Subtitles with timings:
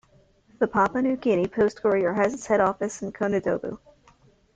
[0.57, 3.77] The "Papua New Guinea Post-Courier" has its head office in Konedobu.